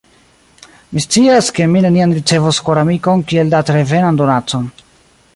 [0.93, 4.65] Mi scias ke mi neniam ricevos koramikon kiel datrevenan donacon.